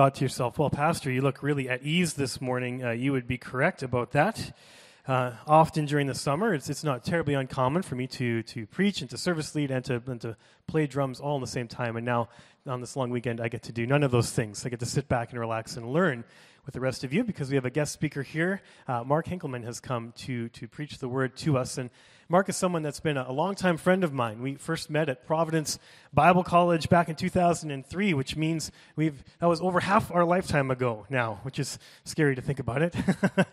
[0.00, 3.26] thought to yourself, well, Pastor, you look really at ease this morning, uh, you would
[3.26, 4.56] be correct about that.
[5.06, 9.02] Uh, often during the summer, it's, it's not terribly uncommon for me to, to preach
[9.02, 10.34] and to service lead and to, and to
[10.66, 11.96] play drums all in the same time.
[11.96, 12.30] And now,
[12.66, 14.64] on this long weekend, I get to do none of those things.
[14.64, 16.24] I get to sit back and relax and learn
[16.64, 18.62] with the rest of you because we have a guest speaker here.
[18.88, 21.76] Uh, Mark Hinkelman has come to, to preach the word to us.
[21.76, 21.90] And
[22.30, 24.40] Mark is someone that's been a, a longtime friend of mine.
[24.40, 25.80] We first met at Providence
[26.14, 31.06] Bible College back in 2003, which means we've, that was over half our lifetime ago
[31.10, 32.94] now, which is scary to think about it.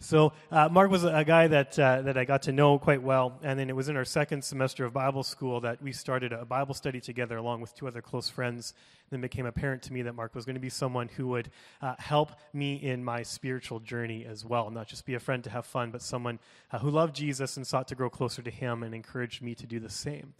[0.00, 3.38] So uh, Mark was a, guy that uh, that I got to know quite well,
[3.42, 6.44] and then it was in our second semester of Bible school that we started a
[6.44, 8.74] Bible study together along with two other close friends.
[9.10, 11.94] Then became apparent to me that Mark was going to be someone who would uh,
[11.98, 15.64] help me in my spiritual journey as well, not just be a friend to have
[15.64, 16.40] fun, but someone
[16.72, 19.66] uh, who loved Jesus and sought to grow closer to Him and encouraged me to
[19.66, 20.34] do the same.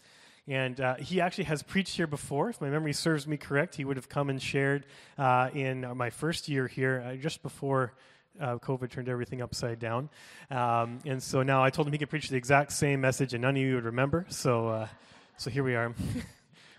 [0.49, 2.51] And uh, he actually has preached here before.
[2.51, 4.87] If my memory serves me correct, he would have come and shared
[5.19, 7.95] uh, in my first year here, uh, just before
[8.41, 10.09] uh, COVID turned everything upside down.
[10.51, 13.43] Um, and so now I told him he could preach the exact same message, and
[13.43, 14.27] none of you would remember.
[14.29, 14.89] So, uh,
[15.37, 15.95] so here we are.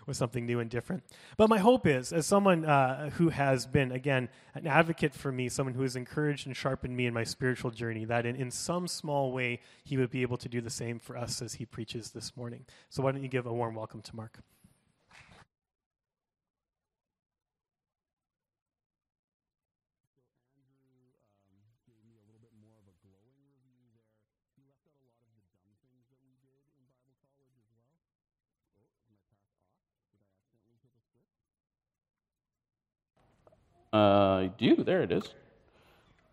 [0.08, 1.04] with something new and different.
[1.36, 5.48] But my hope is, as someone uh, who has been, again, an advocate for me,
[5.50, 8.88] someone who has encouraged and sharpened me in my spiritual journey, that in, in some
[8.88, 12.10] small way he would be able to do the same for us as he preaches
[12.10, 12.64] this morning.
[12.88, 14.40] So why don't you give a warm welcome to Mark?
[33.92, 34.76] Uh, I do.
[34.76, 35.24] There it is.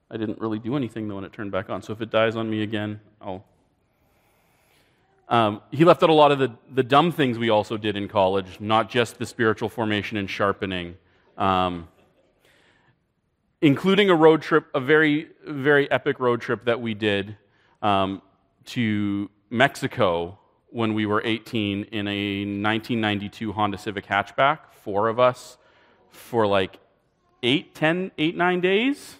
[0.09, 1.81] I didn't really do anything though when it turned back on.
[1.81, 3.43] So if it dies on me again, I'll.
[5.27, 8.07] Um, he left out a lot of the, the dumb things we also did in
[8.07, 10.95] college, not just the spiritual formation and sharpening,
[11.35, 11.87] um,
[13.59, 17.35] including a road trip, a very, very epic road trip that we did
[17.81, 18.21] um,
[18.65, 20.37] to Mexico
[20.69, 25.57] when we were 18 in a 1992 Honda Civic hatchback, four of us,
[26.11, 26.77] for like
[27.45, 29.17] eight, ten, eight, nine days.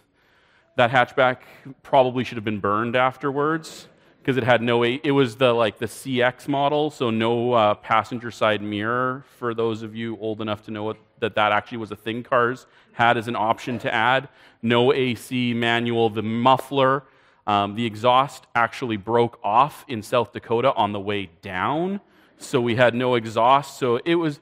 [0.76, 1.38] That hatchback
[1.84, 3.88] probably should have been burned afterwards
[4.20, 4.84] because it had no.
[4.84, 9.24] It was the like the CX model, so no uh, passenger side mirror.
[9.38, 12.24] For those of you old enough to know what, that that actually was a thing
[12.24, 14.28] cars had as an option to add.
[14.62, 16.10] No AC manual.
[16.10, 17.04] The muffler,
[17.46, 22.02] um, the exhaust actually broke off in South Dakota on the way down,
[22.38, 23.78] so we had no exhaust.
[23.78, 24.40] So it was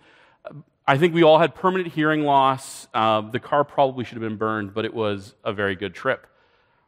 [0.85, 2.82] I think we all had permanent hearing loss.
[2.93, 6.27] Uh, the car probably should have been burned, but it was a very good trip.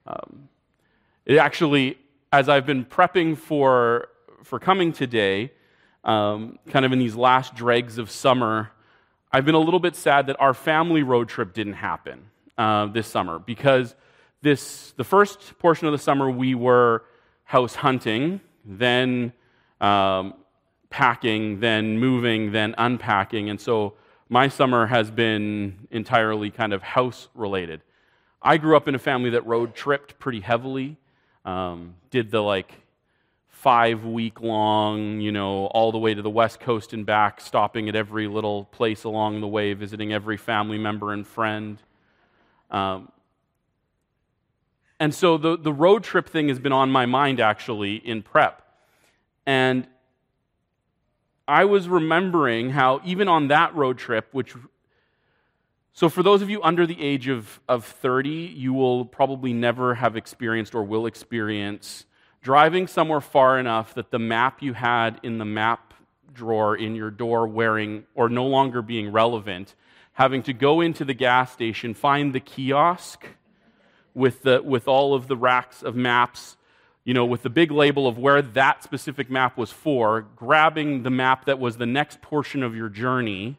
[0.05, 0.49] Um,
[1.25, 1.97] it actually,
[2.31, 4.09] as I've been prepping for,
[4.43, 5.51] for coming today,
[6.03, 8.71] um, kind of in these last dregs of summer,
[9.31, 13.07] I've been a little bit sad that our family road trip didn't happen uh, this
[13.07, 13.95] summer because
[14.41, 17.03] this, the first portion of the summer we were
[17.43, 19.33] house hunting, then
[19.81, 20.35] um,
[20.89, 23.49] packing, then moving, then unpacking.
[23.49, 23.95] And so
[24.30, 27.81] my summer has been entirely kind of house related.
[28.41, 30.97] I grew up in a family that road tripped pretty heavily,
[31.46, 32.74] um, did the like
[33.50, 37.90] five week long, you know, all the way to the West Coast and back, stopping
[37.90, 41.81] at every little place along the way, visiting every family member and friend.
[42.69, 43.12] Um,
[45.00, 48.62] and so the, the road trip thing has been on my mind actually in prep.
[49.46, 49.88] And
[51.47, 54.56] I was remembering how, even on that road trip, which
[55.97, 59.95] so, for those of you under the age of, of 30, you will probably never
[59.95, 62.05] have experienced or will experience
[62.41, 65.94] driving somewhere far enough that the map you had in the map
[66.34, 69.73] drawer in your door wearing or no longer being relevant,
[70.11, 73.25] having to go into the gas station, find the kiosk
[74.14, 76.58] with, the, with all of the racks of maps
[77.05, 81.11] you know, with the big label of where that specific map was for, grabbing the
[81.11, 83.57] map that was the next portion of your journey,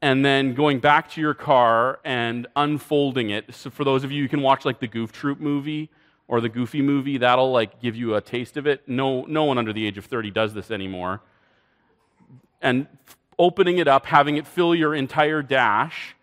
[0.00, 3.52] and then going back to your car and unfolding it.
[3.52, 5.90] So for those of you who can watch like the Goof Troop movie
[6.28, 8.88] or the Goofy movie, that'll like give you a taste of it.
[8.88, 11.22] No, no one under the age of 30 does this anymore.
[12.62, 12.86] And
[13.38, 16.15] opening it up, having it fill your entire dash,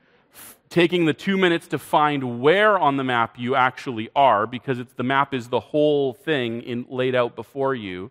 [0.73, 4.91] taking the two minutes to find where on the map you actually are, because it's,
[4.93, 8.09] the map is the whole thing in, laid out before you,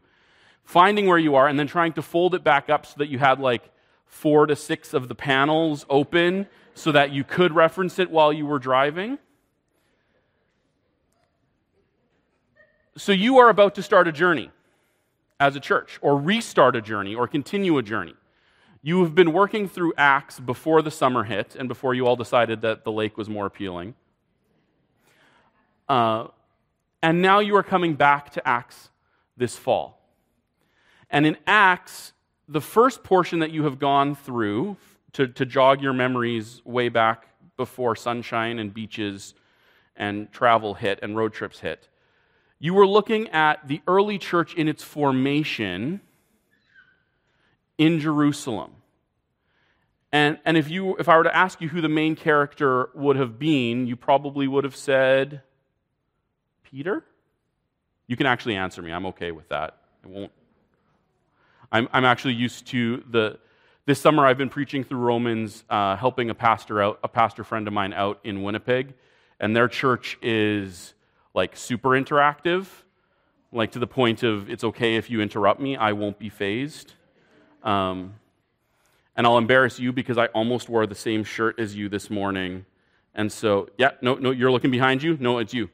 [0.62, 3.18] finding where you are, and then trying to fold it back up so that you
[3.18, 3.68] had like
[4.06, 8.46] four to six of the panels open so that you could reference it while you
[8.46, 9.18] were driving.
[12.96, 14.52] So you are about to start a journey
[15.40, 18.14] as a church, or restart a journey, or continue a journey.
[18.84, 22.62] You have been working through Acts before the summer hit and before you all decided
[22.62, 23.94] that the lake was more appealing.
[25.88, 26.26] Uh,
[27.00, 28.90] and now you are coming back to Acts
[29.36, 30.00] this fall.
[31.10, 32.12] And in Acts,
[32.48, 34.76] the first portion that you have gone through
[35.12, 39.34] to, to jog your memories way back before sunshine and beaches
[39.94, 41.88] and travel hit and road trips hit,
[42.58, 46.00] you were looking at the early church in its formation
[47.82, 48.70] in Jerusalem.
[50.12, 53.16] And, and if, you, if I were to ask you who the main character would
[53.16, 55.42] have been, you probably would have said
[56.62, 57.02] Peter?
[58.06, 58.92] You can actually answer me.
[58.92, 59.78] I'm okay with that.
[60.04, 60.32] I won't.
[61.72, 63.38] I'm, I'm actually used to the.
[63.84, 67.66] This summer, I've been preaching through Romans, uh, helping a pastor out, a pastor friend
[67.66, 68.94] of mine out in Winnipeg,
[69.40, 70.94] and their church is
[71.34, 72.66] like super interactive,
[73.50, 76.92] like to the point of it's okay if you interrupt me, I won't be phased.
[77.62, 78.14] Um,
[79.16, 82.64] and I'll embarrass you because I almost wore the same shirt as you this morning.
[83.14, 85.16] And so, yeah, no, no, you're looking behind you.
[85.20, 85.68] No, it's you.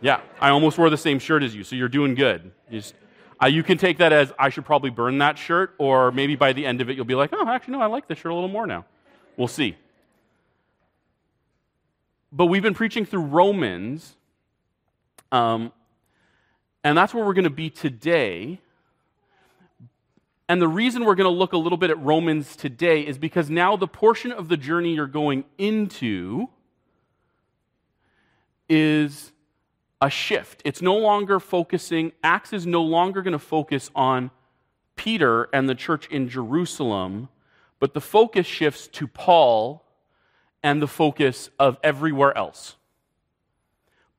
[0.00, 2.52] Yeah, I almost wore the same shirt as you, so you're doing good.
[2.70, 2.94] You, just,
[3.42, 6.52] uh, you can take that as I should probably burn that shirt, or maybe by
[6.52, 8.34] the end of it, you'll be like, oh, actually, no, I like this shirt a
[8.34, 8.84] little more now.
[9.38, 9.76] We'll see.
[12.30, 14.14] But we've been preaching through Romans,
[15.32, 15.72] um,
[16.84, 18.60] and that's where we're going to be today.
[20.48, 23.50] And the reason we're going to look a little bit at Romans today is because
[23.50, 26.48] now the portion of the journey you're going into
[28.68, 29.32] is
[30.00, 30.62] a shift.
[30.64, 34.30] It's no longer focusing, Acts is no longer going to focus on
[34.94, 37.28] Peter and the church in Jerusalem,
[37.80, 39.84] but the focus shifts to Paul
[40.62, 42.76] and the focus of everywhere else.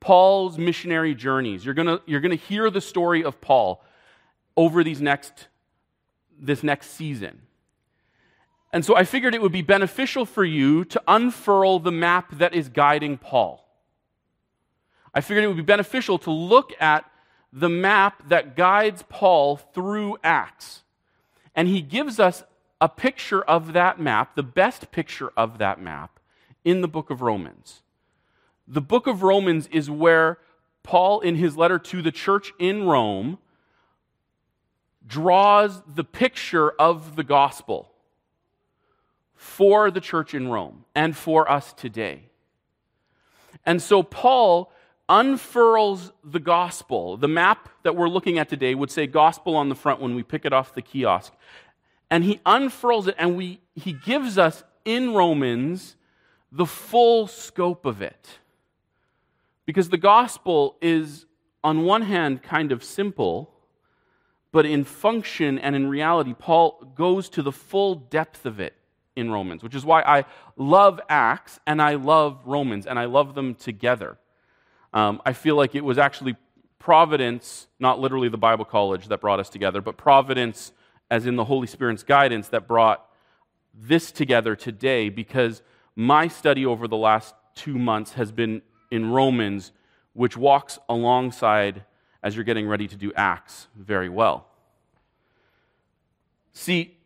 [0.00, 1.64] Paul's missionary journeys.
[1.64, 3.82] You're going you're going to hear the story of Paul
[4.56, 5.48] over these next
[6.40, 7.42] this next season.
[8.72, 12.54] And so I figured it would be beneficial for you to unfurl the map that
[12.54, 13.64] is guiding Paul.
[15.14, 17.10] I figured it would be beneficial to look at
[17.52, 20.82] the map that guides Paul through Acts.
[21.54, 22.44] And he gives us
[22.80, 26.20] a picture of that map, the best picture of that map,
[26.64, 27.82] in the book of Romans.
[28.66, 30.38] The book of Romans is where
[30.82, 33.38] Paul, in his letter to the church in Rome,
[35.08, 37.90] draws the picture of the gospel
[39.34, 42.24] for the church in Rome and for us today.
[43.64, 44.70] And so Paul
[45.08, 47.16] unfurls the gospel.
[47.16, 50.22] The map that we're looking at today would say gospel on the front when we
[50.22, 51.32] pick it off the kiosk.
[52.10, 55.96] And he unfurls it and we, he gives us in Romans
[56.52, 58.38] the full scope of it.
[59.64, 61.26] Because the gospel is,
[61.62, 63.54] on one hand, kind of simple
[64.52, 68.74] but in function and in reality, Paul goes to the full depth of it
[69.16, 70.24] in Romans, which is why I
[70.56, 74.16] love Acts and I love Romans, and I love them together.
[74.92, 76.36] Um, I feel like it was actually
[76.78, 80.72] providence, not literally the Bible college that brought us together, but providence,
[81.10, 83.04] as in the Holy Spirit's guidance, that brought
[83.74, 85.62] this together today because
[85.94, 89.72] my study over the last two months has been in Romans,
[90.12, 91.84] which walks alongside
[92.22, 94.46] as you're getting ready to do Acts very well.
[96.52, 96.96] See,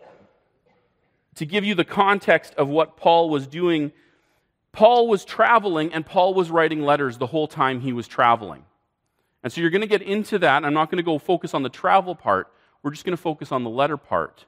[1.35, 3.93] to give you the context of what Paul was doing,
[4.73, 8.65] Paul was traveling and Paul was writing letters the whole time he was traveling.
[9.43, 10.65] And so you're going to get into that.
[10.65, 12.49] I'm not going to go focus on the travel part.
[12.83, 14.47] We're just going to focus on the letter part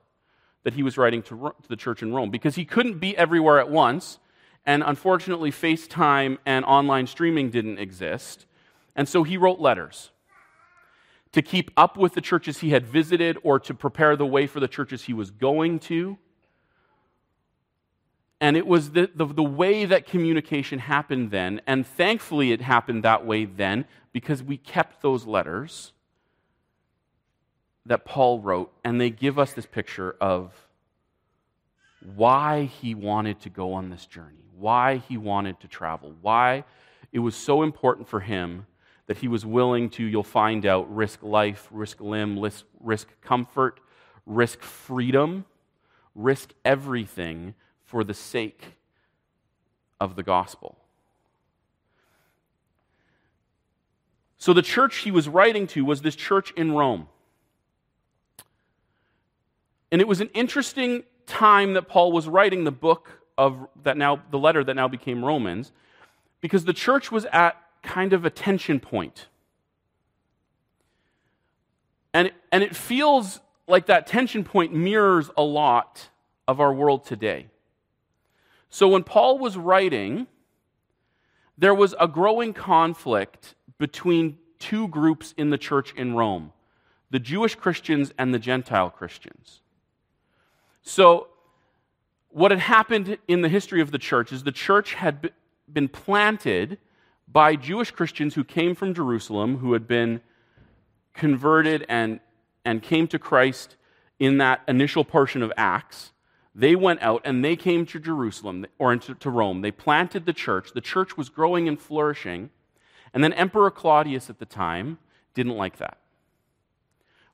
[0.62, 3.60] that he was writing to, to the church in Rome because he couldn't be everywhere
[3.60, 4.18] at once.
[4.64, 8.46] And unfortunately, FaceTime and online streaming didn't exist.
[8.96, 10.10] And so he wrote letters
[11.34, 14.60] to keep up with the churches he had visited or to prepare the way for
[14.60, 16.16] the churches he was going to.
[18.40, 21.60] And it was the, the, the, way that communication happened then.
[21.66, 25.92] And thankfully, it happened that way then because we kept those letters
[27.84, 30.52] that Paul wrote, and they give us this picture of
[32.14, 36.62] why he wanted to go on this journey, why he wanted to travel, why
[37.12, 38.66] it was so important for him
[39.06, 42.38] that he was willing to, you'll find out, risk life, risk limb,
[42.80, 43.80] risk, comfort,
[44.26, 45.44] risk freedom,
[46.14, 48.76] risk everything for the sake
[50.00, 50.78] of the gospel.
[54.38, 57.08] So the church he was writing to was this church in Rome.
[59.90, 64.22] And it was an interesting time that Paul was writing the book of that now
[64.30, 65.72] the letter that now became Romans
[66.40, 69.28] because the church was at kind of a tension point.
[72.12, 76.08] And, and it feels like that tension point mirrors a lot
[76.46, 77.46] of our world today.
[78.70, 80.26] So when Paul was writing,
[81.56, 86.52] there was a growing conflict between two groups in the church in Rome
[87.10, 89.60] the Jewish Christians and the Gentile Christians.
[90.82, 91.28] So,
[92.30, 95.30] what had happened in the history of the church is the church had
[95.72, 96.78] been planted
[97.26, 100.20] by Jewish Christians who came from Jerusalem, who had been
[101.14, 102.20] converted and,
[102.64, 103.76] and came to Christ
[104.18, 106.12] in that initial portion of Acts.
[106.54, 109.60] They went out and they came to Jerusalem or into, to Rome.
[109.60, 110.72] They planted the church.
[110.72, 112.50] The church was growing and flourishing.
[113.12, 114.98] And then Emperor Claudius at the time
[115.34, 115.98] didn't like that.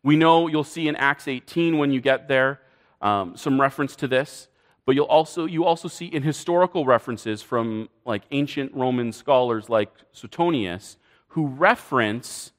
[0.02, 2.60] We know you'll see in Acts 18 when you get there
[3.02, 4.48] um, some reference to this,
[4.90, 9.88] but you'll also, you also see in historical references from like ancient Roman scholars like
[10.10, 10.96] Suetonius
[11.28, 12.50] who reference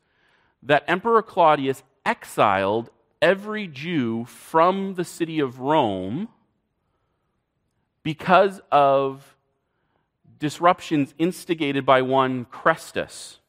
[0.63, 2.89] that Emperor Claudius exiled
[3.21, 6.29] every Jew from the city of Rome
[8.01, 9.35] because of
[10.39, 13.39] disruptions instigated by one Chrestus.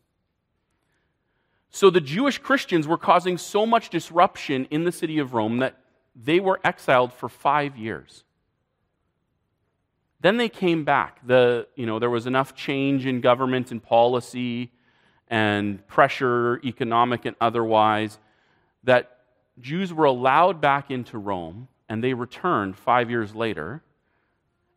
[1.71, 5.79] So the Jewish Christians were causing so much disruption in the city of Rome that
[6.17, 8.25] they were exiled for five years.
[10.23, 11.19] Then they came back.
[11.27, 14.71] The, you know, there was enough change in government and policy
[15.27, 18.19] and pressure, economic and otherwise,
[18.85, 19.19] that
[19.61, 23.83] Jews were allowed back into Rome, and they returned five years later,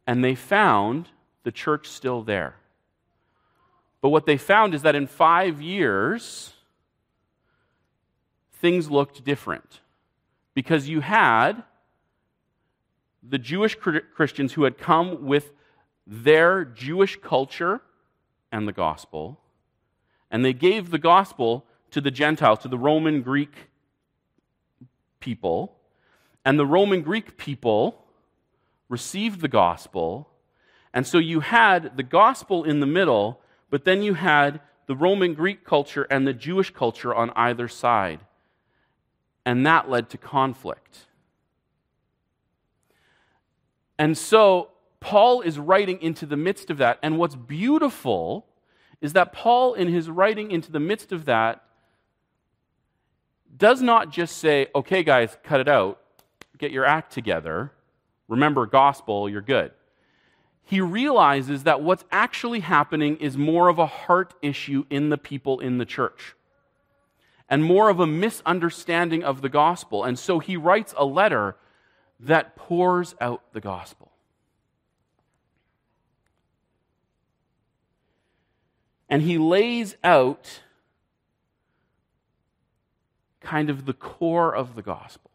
[0.08, 1.10] and they found
[1.44, 2.56] the church still there.
[4.02, 6.54] But what they found is that in five years,
[8.54, 9.82] things looked different
[10.56, 11.64] because you had
[13.28, 15.52] the Jewish Christians who had come with
[16.06, 17.82] their Jewish culture
[18.52, 19.40] and the gospel,
[20.30, 23.54] and they gave the gospel to the Gentiles, to the Roman Greek
[25.20, 25.78] people,
[26.44, 28.06] and the Roman Greek people
[28.90, 30.30] received the gospel.
[30.94, 35.34] And so you had the gospel in the middle, but then you had the Roman
[35.34, 38.20] Greek culture and the Jewish culture on either side
[39.46, 41.06] and that led to conflict.
[43.98, 47.00] And so Paul is writing into the midst of that.
[47.02, 48.48] And what's beautiful
[49.02, 51.64] is that Paul, in his writing into the midst of that,
[53.56, 56.02] does not just say, okay, guys, cut it out,
[56.58, 57.72] get your act together,
[58.28, 59.72] remember gospel, you're good.
[60.64, 65.60] He realizes that what's actually happening is more of a heart issue in the people
[65.60, 66.36] in the church
[67.48, 70.04] and more of a misunderstanding of the gospel.
[70.04, 71.56] And so he writes a letter
[72.20, 74.12] that pours out the gospel.
[79.10, 80.62] And he lays out
[83.40, 85.32] kind of the core of the gospel.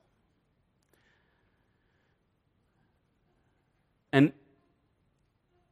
[4.12, 4.32] And,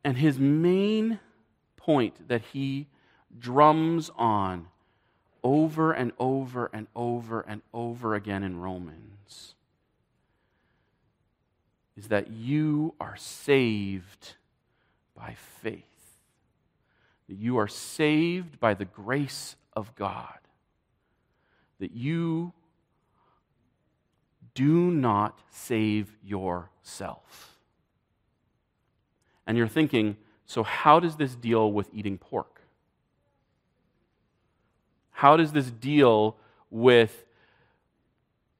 [0.04, 1.18] and his main
[1.76, 2.86] point that he
[3.36, 4.68] drums on
[5.42, 9.54] over and over and over and over again in Romans
[11.99, 14.37] is that you are saved
[15.17, 15.83] by faith.
[17.28, 20.38] That you are saved by the grace of God.
[21.81, 22.52] That you
[24.55, 27.59] do not save yourself.
[29.45, 32.62] And you're thinking, so how does this deal with eating pork?
[35.11, 36.37] How does this deal
[36.71, 37.25] with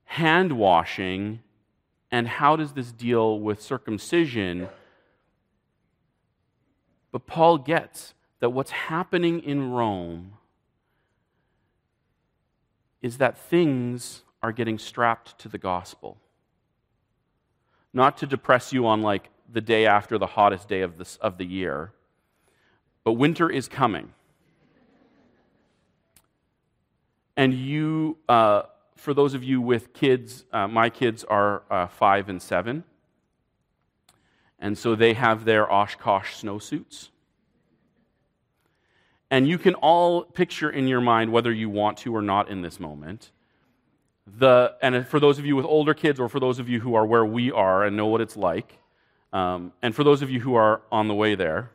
[0.07, 1.39] hand washing?
[2.11, 4.69] And how does this deal with circumcision?
[7.13, 10.35] But Paul gets that what's happening in Rome
[13.03, 16.19] is that things are getting strapped to the gospel.
[17.93, 21.39] Not to depress you on like the day after the hottest day of, this, of
[21.39, 21.93] the year,
[23.05, 24.13] but winter is coming.
[27.37, 28.63] And you, uh,
[28.99, 32.85] for those of you with kids, uh, my kids are uh, five and seven.
[34.59, 37.11] And so they have their Oshkosh snowsuits.
[39.31, 42.63] And you can all picture in your mind, whether you want to or not in
[42.63, 43.31] this moment,
[44.27, 46.95] the, and for those of you with older kids or for those of you who
[46.95, 48.79] are where we are and know what it's like,
[49.33, 51.71] um, and for those of you who are on the way there,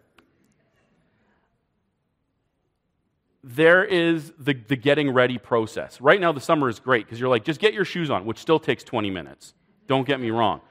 [3.44, 6.00] there is the, the getting ready process.
[6.00, 8.40] Right now, the summer is great because you're like, just get your shoes on, which
[8.40, 9.54] still takes 20 minutes.
[9.88, 10.62] Don't get me wrong.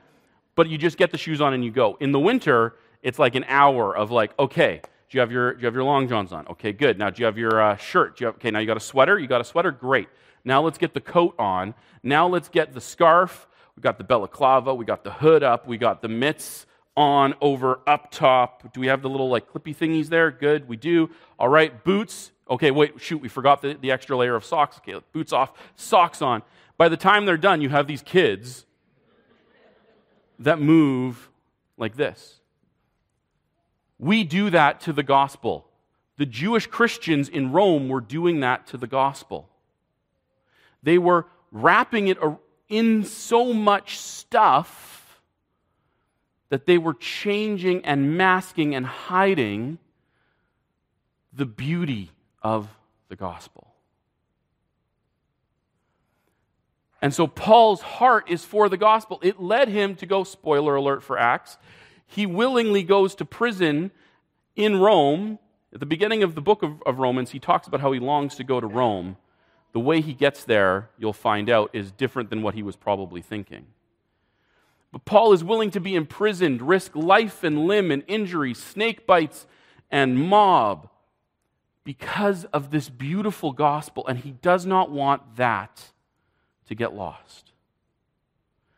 [0.54, 1.96] But you just get the shoes on and you go.
[2.00, 5.60] In the winter, it's like an hour of like, okay, do you have your, do
[5.60, 6.46] you have your long johns on?
[6.48, 6.98] Okay, good.
[6.98, 8.16] Now, do you have your uh, shirt?
[8.16, 9.18] Do you have, okay, now you got a sweater?
[9.18, 9.70] You got a sweater?
[9.70, 10.08] Great.
[10.44, 11.74] Now let's get the coat on.
[12.02, 15.78] Now let's get the scarf we got the balaclava, we got the hood up, we
[15.78, 18.72] got the mitts on over up top.
[18.72, 20.30] Do we have the little like clippy thingies there?
[20.30, 21.10] Good, we do.
[21.38, 22.31] All right, boots.
[22.50, 24.78] Okay, wait, shoot, we forgot the, the extra layer of socks.
[24.78, 26.42] Okay, boots off, socks on.
[26.76, 28.66] By the time they're done, you have these kids
[30.38, 31.30] that move
[31.76, 32.40] like this.
[33.98, 35.68] We do that to the gospel.
[36.16, 39.48] The Jewish Christians in Rome were doing that to the gospel.
[40.82, 42.18] They were wrapping it
[42.68, 45.20] in so much stuff
[46.48, 49.78] that they were changing and masking and hiding
[51.32, 52.10] the beauty
[52.42, 52.68] of
[53.08, 53.72] the gospel.
[57.00, 59.18] And so Paul's heart is for the gospel.
[59.22, 61.58] It led him to go, spoiler alert for Acts.
[62.06, 63.90] He willingly goes to prison
[64.54, 65.40] in Rome.
[65.74, 68.36] At the beginning of the book of, of, Romans, he talks about how he longs
[68.36, 69.16] to go to Rome.
[69.72, 73.22] The way he gets there, you'll find out, is different than what he was probably
[73.22, 73.66] thinking.
[74.92, 79.46] But Paul is willing to be imprisoned, risk life and limb and injury, snake bites
[79.90, 80.88] and mob
[81.84, 85.92] because of this beautiful gospel, and he does not want that
[86.66, 87.52] to get lost.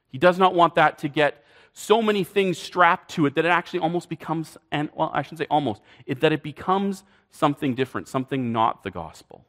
[0.09, 3.49] He does not want that to get so many things strapped to it that it
[3.49, 8.07] actually almost becomes, and well, I shouldn't say almost, it, that it becomes something different,
[8.07, 9.45] something not the gospel.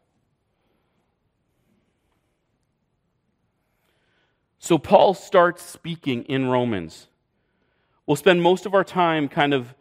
[4.57, 7.07] So Paul starts speaking in Romans.
[8.07, 9.75] We'll spend most of our time kind of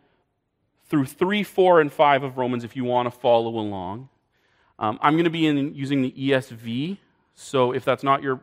[0.94, 4.08] through 3, 4, and 5 of Romans if you want to follow along.
[4.78, 6.98] Um, I'm going to be in, using the ESV,
[7.34, 8.40] so if that's not your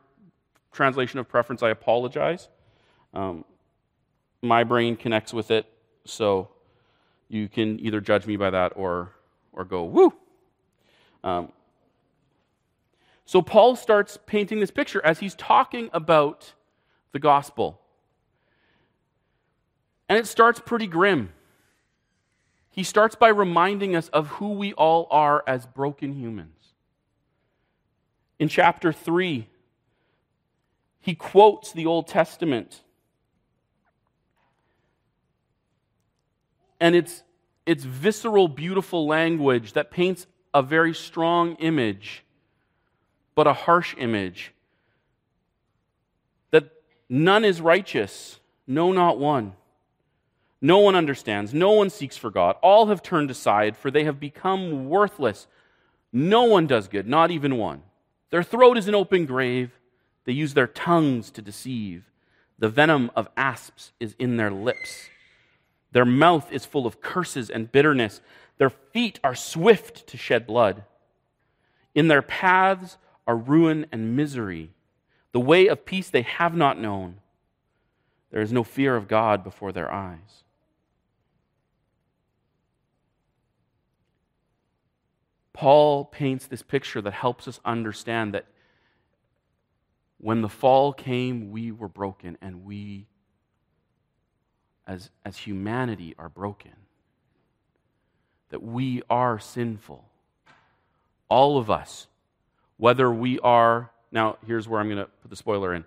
[0.73, 2.49] translation of preference, I apologize.
[3.13, 3.45] Um,
[4.41, 5.65] my brain connects with it,
[6.03, 6.49] so
[7.29, 9.13] you can either judge me by that or,
[9.53, 10.13] or go, woo.
[11.23, 11.53] Um,
[13.23, 16.51] so Paul starts painting this picture as he's talking about
[17.13, 17.79] the gospel.
[20.09, 21.29] And it starts pretty grim.
[22.71, 26.55] He starts by reminding us of who we all are as broken humans.
[28.39, 29.47] In chapter 3,
[31.01, 32.81] he quotes the Old Testament.
[36.79, 37.23] And it's,
[37.65, 42.23] it's visceral, beautiful language that paints a very strong image,
[43.35, 44.53] but a harsh image.
[46.51, 46.71] That
[47.09, 49.53] none is righteous, no, not one.
[50.61, 52.55] No one understands, no one seeks for God.
[52.61, 55.47] All have turned aside, for they have become worthless.
[56.13, 57.81] No one does good, not even one.
[58.29, 59.71] Their throat is an open grave.
[60.25, 62.03] They use their tongues to deceive.
[62.59, 65.09] The venom of asps is in their lips.
[65.93, 68.21] Their mouth is full of curses and bitterness.
[68.59, 70.83] Their feet are swift to shed blood.
[71.95, 74.69] In their paths are ruin and misery.
[75.31, 77.15] The way of peace they have not known.
[78.29, 80.43] There is no fear of God before their eyes.
[85.61, 88.47] Paul paints this picture that helps us understand that
[90.17, 93.05] when the fall came, we were broken, and we,
[94.87, 96.71] as, as humanity, are broken.
[98.49, 100.03] That we are sinful.
[101.29, 102.07] All of us,
[102.77, 105.85] whether we are, now here's where I'm going to put the spoiler in.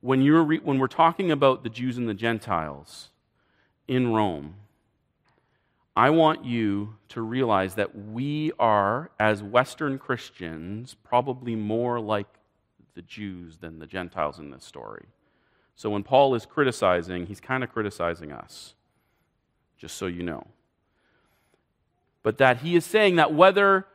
[0.00, 3.10] When, you're re, when we're talking about the Jews and the Gentiles
[3.86, 4.54] in Rome,
[5.96, 12.26] I want you to realize that we are, as Western Christians, probably more like
[12.94, 15.06] the Jews than the Gentiles in this story.
[15.76, 18.74] So when Paul is criticizing, he's kind of criticizing us,
[19.76, 20.46] just so you know.
[22.22, 23.86] But that he is saying that whether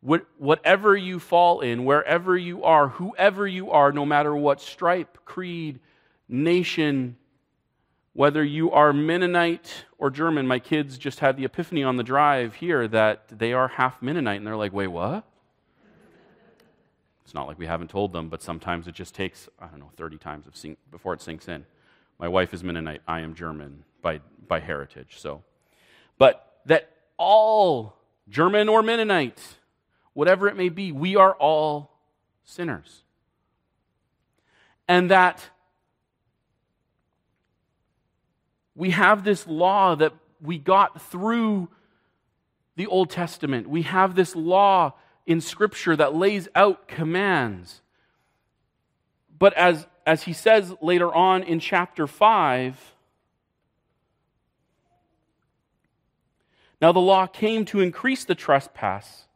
[0.00, 5.78] whatever you fall in, wherever you are, whoever you are, no matter what stripe, creed,
[6.28, 7.16] nation,
[8.12, 12.56] whether you are Mennonite or German, my kids just had the epiphany on the drive
[12.56, 15.24] here that they are half Mennonite, and they're like, wait, what?
[17.24, 19.92] It's not like we haven't told them, but sometimes it just takes, I don't know,
[19.96, 21.64] 30 times sink, before it sinks in.
[22.18, 23.02] My wife is Mennonite.
[23.06, 25.14] I am German by, by heritage.
[25.18, 25.44] So,
[26.18, 27.94] But that all,
[28.28, 29.40] German or Mennonite,
[30.12, 31.92] whatever it may be, we are all
[32.44, 33.04] sinners.
[34.88, 35.50] And that
[38.80, 41.68] we have this law that we got through
[42.76, 43.68] the Old Testament.
[43.68, 44.94] We have this law
[45.26, 47.82] in Scripture that lays out commands.
[49.38, 52.94] But as, as he says later on in chapter 5,
[56.80, 59.26] now the law came to increase the trespass.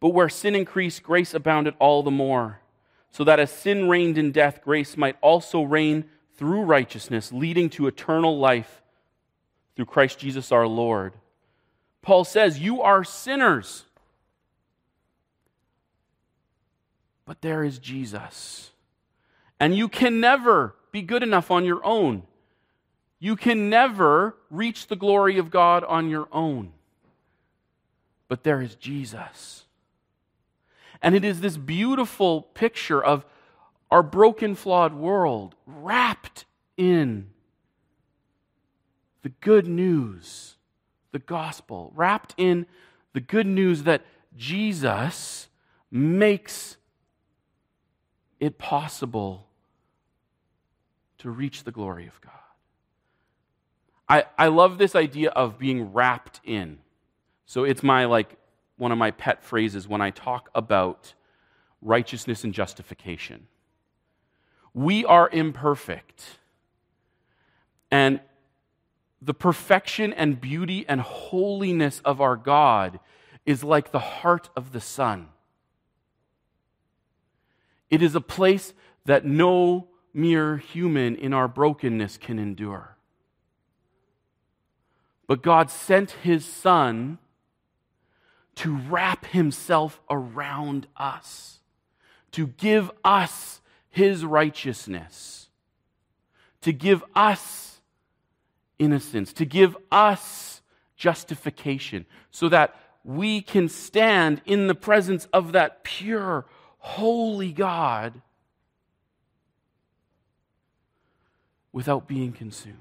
[0.00, 2.62] But where sin increased, grace abounded all the more,
[3.10, 6.06] so that as sin reigned in death, grace might also reign
[6.40, 8.80] through righteousness, leading to eternal life
[9.76, 11.12] through Christ Jesus our Lord.
[12.00, 13.84] Paul says, You are sinners,
[17.26, 18.70] but there is Jesus.
[19.60, 22.22] And you can never be good enough on your own.
[23.18, 26.72] You can never reach the glory of God on your own.
[28.28, 29.66] But there is Jesus.
[31.02, 33.26] And it is this beautiful picture of
[33.90, 36.44] our broken, flawed world wrapped
[36.76, 37.30] in
[39.22, 40.56] the good news,
[41.12, 42.66] the gospel, wrapped in
[43.12, 44.02] the good news that
[44.36, 45.48] Jesus
[45.90, 46.76] makes
[48.38, 49.46] it possible
[51.18, 52.32] to reach the glory of God.
[54.08, 56.78] I, I love this idea of being wrapped in.
[57.44, 58.36] So it's my like
[58.76, 61.14] one of my pet phrases when I talk about
[61.82, 63.46] righteousness and justification.
[64.74, 66.38] We are imperfect.
[67.90, 68.20] And
[69.20, 73.00] the perfection and beauty and holiness of our God
[73.44, 75.28] is like the heart of the sun.
[77.90, 78.72] It is a place
[79.04, 82.96] that no mere human in our brokenness can endure.
[85.26, 87.18] But God sent his Son
[88.56, 91.60] to wrap himself around us,
[92.32, 93.59] to give us
[93.90, 95.48] his righteousness,
[96.62, 97.80] to give us
[98.78, 100.62] innocence, to give us
[100.96, 106.46] justification, so that we can stand in the presence of that pure,
[106.78, 108.22] holy God
[111.72, 112.76] without being consumed.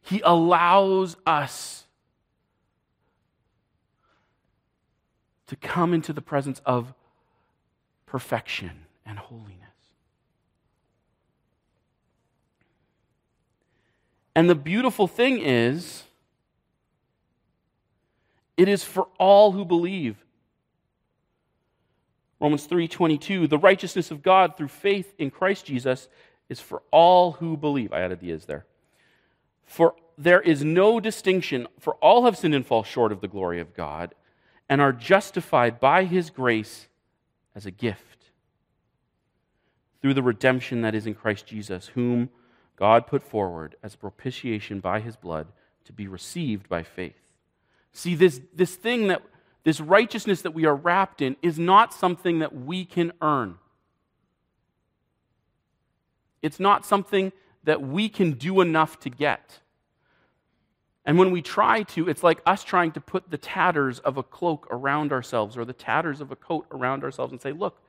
[0.00, 1.84] He allows us
[5.46, 6.94] to come into the presence of
[8.06, 8.83] perfection
[9.14, 9.60] and holiness.
[14.34, 16.02] And the beautiful thing is,
[18.56, 20.16] it is for all who believe.
[22.40, 26.08] Romans 3:22 The righteousness of God through faith in Christ Jesus
[26.48, 27.92] is for all who believe.
[27.92, 28.66] I added the is there.
[29.64, 33.60] For there is no distinction, for all have sinned and fall short of the glory
[33.60, 34.14] of God,
[34.68, 36.88] and are justified by his grace
[37.54, 38.13] as a gift
[40.04, 42.28] through the redemption that is in Christ Jesus, whom
[42.76, 45.46] God put forward as propitiation by his blood
[45.86, 47.16] to be received by faith.
[47.94, 49.22] See, this, this thing that,
[49.62, 53.54] this righteousness that we are wrapped in is not something that we can earn.
[56.42, 59.60] It's not something that we can do enough to get.
[61.06, 64.22] And when we try to, it's like us trying to put the tatters of a
[64.22, 67.80] cloak around ourselves or the tatters of a coat around ourselves and say, Look,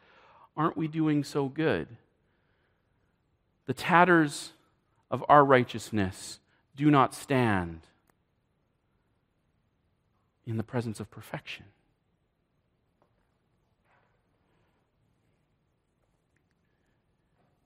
[0.55, 1.97] aren't we doing so good?
[3.65, 4.53] The tatters
[5.09, 6.39] of our righteousness
[6.75, 7.81] do not stand
[10.45, 11.65] in the presence of perfection.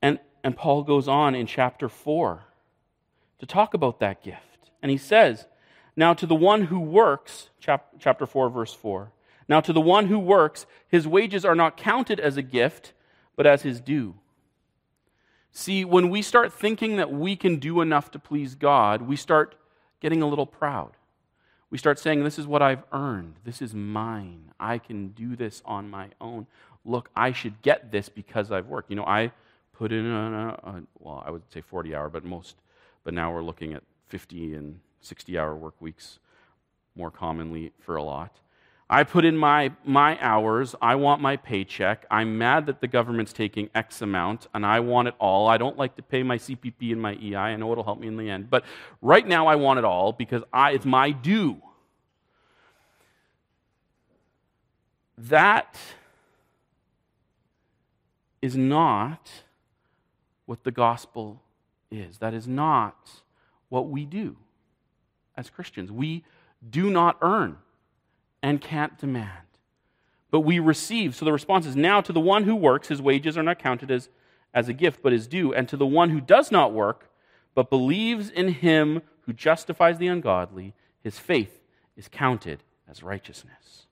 [0.02, 2.42] And, and Paul goes on in chapter 4
[3.38, 4.70] to talk about that gift.
[4.82, 5.46] And he says,
[5.96, 9.12] Now to the one who works, chap- chapter 4, verse 4,
[9.48, 12.92] now to the one who works, his wages are not counted as a gift,
[13.36, 14.14] but as his due.
[15.52, 19.56] See, when we start thinking that we can do enough to please God, we start
[20.00, 20.92] getting a little proud.
[21.70, 23.34] We start saying, This is what I've earned.
[23.44, 24.52] This is mine.
[24.58, 26.46] I can do this on my own.
[26.84, 28.90] Look, I should get this because I've worked.
[28.90, 29.32] You know, I
[29.72, 32.56] put in a, a well, I would say 40 hour, but most,
[33.04, 36.18] but now we're looking at 50 and 60 hour work weeks
[36.94, 38.36] more commonly for a lot.
[38.92, 40.74] I put in my, my hours.
[40.82, 42.06] I want my paycheck.
[42.10, 45.46] I'm mad that the government's taking X amount and I want it all.
[45.46, 47.36] I don't like to pay my CPP and my EI.
[47.36, 48.50] I know it'll help me in the end.
[48.50, 48.64] But
[49.00, 51.62] right now I want it all because I, it's my due.
[55.16, 55.78] That
[58.42, 59.30] is not
[60.46, 61.42] what the gospel
[61.92, 62.18] is.
[62.18, 63.22] That is not
[63.68, 64.34] what we do
[65.36, 65.92] as Christians.
[65.92, 66.24] We
[66.68, 67.58] do not earn
[68.42, 69.46] and can't demand,
[70.30, 71.14] but we receive.
[71.14, 73.90] So the response is now to the one who works, his wages are not counted
[73.90, 74.08] as,
[74.54, 75.52] as a gift, but is due.
[75.52, 77.10] And to the one who does not work,
[77.54, 81.60] but believes in him who justifies the ungodly, his faith
[81.96, 83.86] is counted as righteousness.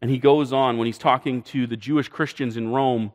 [0.00, 3.12] And he goes on when he's talking to the Jewish Christians in Rome,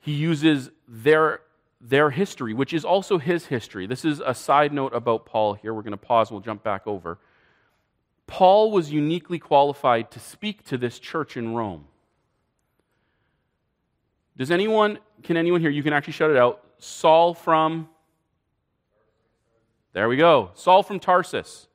[0.00, 1.40] he uses their
[1.82, 3.88] their history, which is also his history.
[3.88, 5.74] This is a side note about Paul here.
[5.74, 7.18] We're going to pause, and we'll jump back over.
[8.28, 11.86] Paul was uniquely qualified to speak to this church in Rome.
[14.36, 17.88] Does anyone, can anyone here, you can actually shout it out, Saul from,
[19.92, 21.66] there we go, Saul from Tarsus.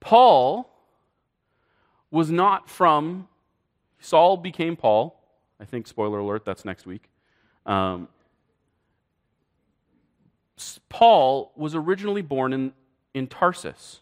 [0.00, 0.68] Paul
[2.10, 3.28] was not from,
[4.00, 5.22] Saul became Paul.
[5.60, 7.11] I think, spoiler alert, that's next week.
[7.66, 8.08] Um,
[10.88, 12.72] Paul was originally born in,
[13.14, 14.00] in Tarsus,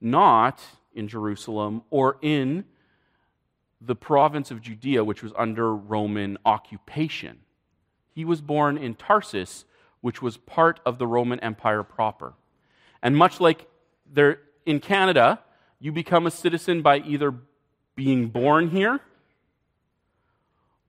[0.00, 0.60] not
[0.94, 2.64] in Jerusalem or in
[3.80, 7.38] the province of Judea, which was under Roman occupation.
[8.14, 9.64] He was born in Tarsus,
[10.00, 12.34] which was part of the Roman Empire proper.
[13.02, 13.66] And much like
[14.12, 15.40] there in Canada,
[15.78, 17.34] you become a citizen by either
[17.94, 19.00] being born here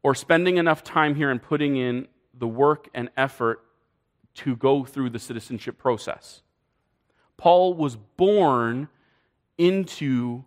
[0.04, 3.64] or spending enough time here and putting in the work and effort
[4.36, 6.42] to go through the citizenship process.
[7.38, 8.88] Paul was born
[9.58, 10.44] into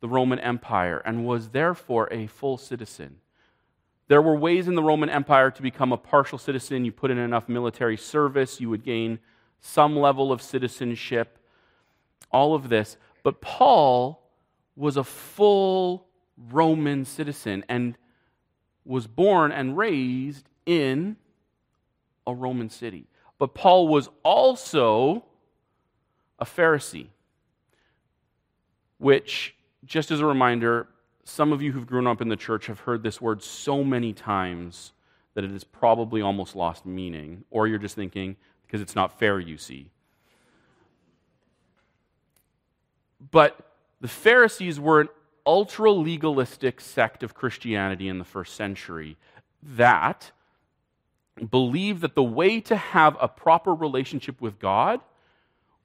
[0.00, 3.16] the Roman Empire and was therefore a full citizen.
[4.08, 6.84] There were ways in the Roman Empire to become a partial citizen.
[6.84, 9.20] You put in enough military service, you would gain
[9.60, 11.38] some level of citizenship,
[12.30, 12.96] all of this.
[13.22, 14.28] But Paul
[14.76, 17.96] was a full Roman citizen and
[18.84, 21.16] was born and raised in
[22.26, 23.06] a Roman city.
[23.38, 25.24] But Paul was also
[26.38, 27.08] a Pharisee,
[28.98, 30.88] which, just as a reminder,
[31.24, 34.12] some of you who've grown up in the church have heard this word so many
[34.12, 34.92] times
[35.34, 39.38] that it has probably almost lost meaning, or you're just thinking, because it's not fair,
[39.38, 39.90] you see.
[43.30, 43.58] But
[44.00, 45.08] the Pharisees were an
[45.46, 49.16] ultra legalistic sect of Christianity in the first century
[49.62, 50.30] that
[51.50, 55.00] believed that the way to have a proper relationship with God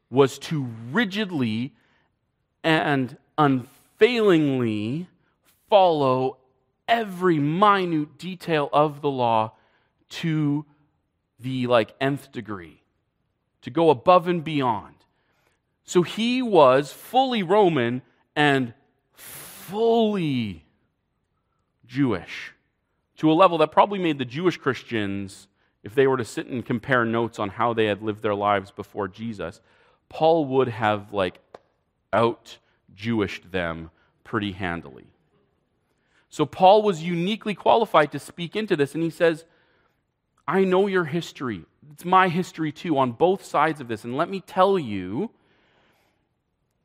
[0.09, 1.73] was to rigidly
[2.63, 5.07] and unfailingly
[5.69, 6.37] follow
[6.87, 9.53] every minute detail of the law
[10.09, 10.65] to
[11.39, 12.81] the like nth degree
[13.61, 14.95] to go above and beyond.
[15.83, 18.01] So he was fully roman
[18.35, 18.73] and
[19.69, 20.65] fully
[21.86, 22.53] jewish
[23.17, 25.47] to a level that probably made the Jewish Christians,
[25.84, 28.71] if they were to sit and compare notes on how they had lived their lives
[28.71, 29.60] before Jesus,
[30.10, 31.39] Paul would have like
[32.13, 32.58] out
[32.95, 33.91] Jewished them
[34.23, 35.08] pretty handily.
[36.30, 39.45] So Paul was uniquely qualified to speak into this, and he says,
[40.47, 41.65] I know your history.
[41.91, 44.03] It's my history too, on both sides of this.
[44.03, 45.32] And let me tell you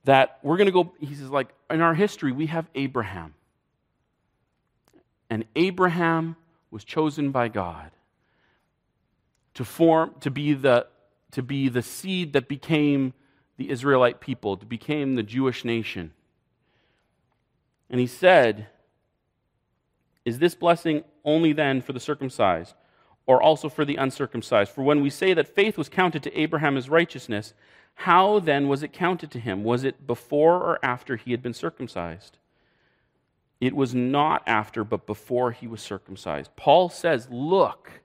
[0.04, 3.34] that we're going to go, he says, like, in our history, we have Abraham.
[5.30, 6.36] And Abraham
[6.70, 7.90] was chosen by God
[9.54, 10.86] to form to be the
[11.32, 13.14] to be the seed that became
[13.56, 16.12] the Israelite people, to became the Jewish nation.
[17.88, 18.66] And he said,
[20.24, 22.74] Is this blessing only then for the circumcised,
[23.26, 24.72] or also for the uncircumcised?
[24.72, 27.54] For when we say that faith was counted to Abraham as righteousness,
[27.94, 29.64] how then was it counted to him?
[29.64, 32.38] Was it before or after he had been circumcised?
[33.60, 36.56] It was not after, but before he was circumcised.
[36.56, 38.02] Paul says, Look,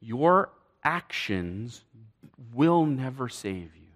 [0.00, 0.50] your
[0.82, 1.84] actions
[2.52, 3.92] will never save you.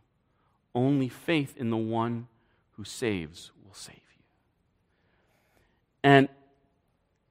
[0.75, 2.29] Only faith in the one
[2.77, 4.23] who saves will save you.
[6.05, 6.29] And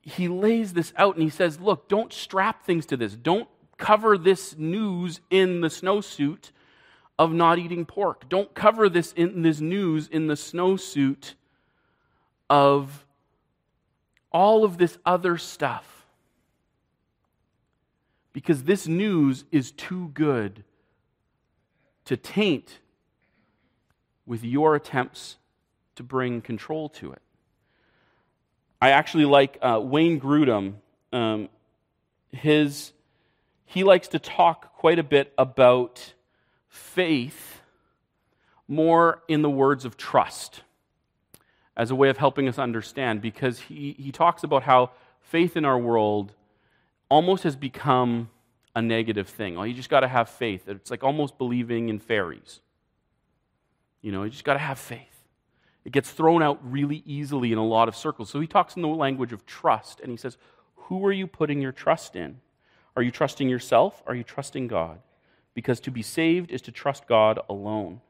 [0.01, 3.15] he lays this out and he says, Look, don't strap things to this.
[3.15, 3.47] Don't
[3.78, 6.52] cover this news in the snowsuit
[7.18, 8.28] of not eating pork.
[8.30, 11.34] Don't cover this in this news in the snowsuit
[12.50, 13.06] of
[14.32, 16.06] all of this other stuff.
[18.34, 20.64] Because this news is too good
[22.04, 22.80] to taint
[24.26, 25.38] with your attempts
[25.96, 27.22] to bring control to it.
[28.82, 30.76] I actually like uh, Wayne Grudem.
[31.14, 31.50] Um,
[32.32, 32.92] his,
[33.65, 36.13] he likes to talk quite a bit about
[36.67, 37.62] faith
[38.67, 40.62] more in the words of trust
[41.78, 45.65] as a way of helping us understand because he, he talks about how faith in
[45.65, 46.34] our world
[47.10, 48.30] almost has become
[48.75, 49.58] a negative thing.
[49.58, 50.67] You just got to have faith.
[50.67, 52.60] It's like almost believing in fairies.
[54.01, 55.23] You know, you just got to have faith.
[55.84, 58.30] It gets thrown out really easily in a lot of circles.
[58.30, 60.38] So he talks in the language of trust and he says,
[60.75, 62.39] Who are you putting your trust in?
[62.95, 64.01] Are you trusting yourself?
[64.08, 64.99] Are you trusting God?
[65.55, 68.01] because to be saved is to trust God alone.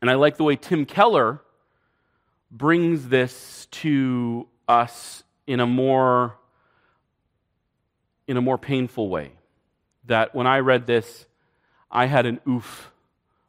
[0.00, 1.40] And I like the way Tim Keller
[2.50, 6.36] brings this to us in a more
[8.28, 9.32] in a more painful way.
[10.06, 11.26] That when I read this,
[11.90, 12.92] I had an oof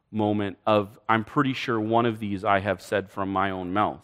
[0.10, 4.04] moment of, I'm pretty sure one of these I have said from my own mouth.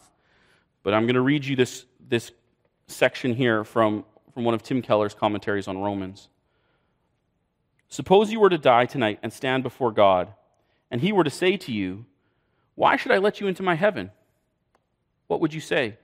[0.84, 2.32] But I'm going to read you this, this
[2.88, 6.30] section here from, from one of Tim Keller's commentaries on Romans.
[7.90, 10.34] Suppose you were to die tonight and stand before God,
[10.92, 12.06] and he were to say to you,
[12.76, 14.12] Why should I let you into my heaven?
[15.28, 15.98] What would you say?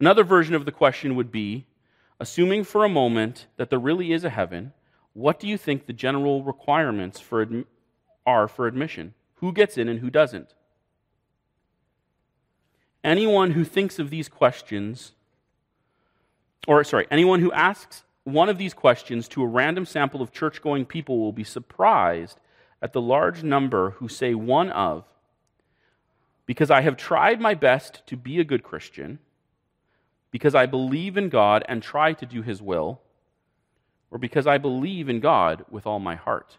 [0.00, 1.66] Another version of the question would be
[2.18, 4.72] assuming for a moment that there really is a heaven,
[5.12, 7.46] what do you think the general requirements for
[8.24, 9.14] are for admission?
[9.36, 10.54] Who gets in and who doesn't?
[13.04, 15.12] Anyone who thinks of these questions,
[16.68, 20.62] or sorry, anyone who asks one of these questions to a random sample of church
[20.62, 22.38] going people will be surprised
[22.80, 25.04] at the large number who say one of,
[26.46, 29.18] because I have tried my best to be a good Christian,
[30.30, 33.00] because I believe in God and try to do his will,
[34.10, 36.58] or because I believe in God with all my heart.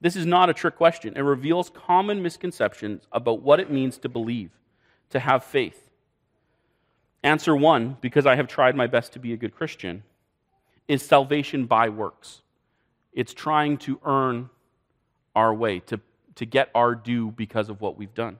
[0.00, 1.14] This is not a trick question.
[1.16, 4.50] It reveals common misconceptions about what it means to believe,
[5.10, 5.90] to have faith.
[7.22, 10.02] Answer one, because I have tried my best to be a good Christian,
[10.88, 12.40] is salvation by works.
[13.12, 14.48] It's trying to earn
[15.36, 16.00] our way, to,
[16.36, 18.38] to get our due because of what we've done.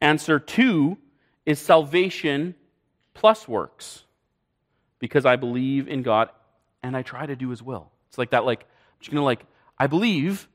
[0.00, 0.98] Answer two
[1.46, 2.56] is salvation
[3.14, 4.02] plus works,
[4.98, 6.30] because I believe in God
[6.82, 7.88] and I try to do His will.
[8.08, 8.66] It's like that, like,
[9.02, 9.44] just going to like,
[9.78, 10.48] I believe,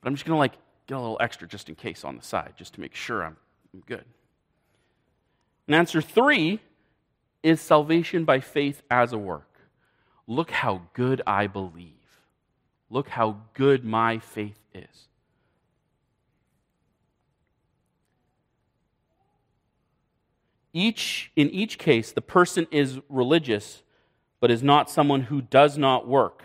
[0.00, 0.54] but I'm just going to like
[0.86, 3.36] get a little extra just in case on the side, just to make sure I'm,
[3.72, 4.04] I'm good.
[5.66, 6.60] And answer three
[7.42, 9.50] is salvation by faith as a work.
[10.26, 11.92] Look how good I believe.
[12.90, 15.08] Look how good my faith is.
[20.72, 23.82] Each, in each case, the person is religious,
[24.40, 26.42] but is not someone who does not work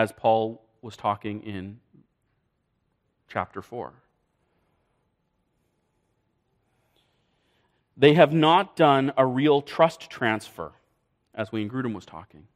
[0.00, 1.78] as Paul was talking in
[3.28, 3.92] chapter 4.
[7.98, 10.72] They have not done a real trust transfer,
[11.34, 12.46] as Wayne Grudem was talking.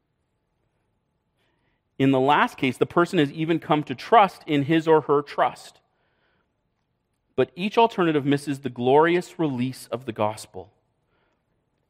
[1.98, 5.20] In the last case, the person has even come to trust in his or her
[5.20, 5.80] trust.
[7.36, 10.72] But each alternative misses the glorious release of the gospel.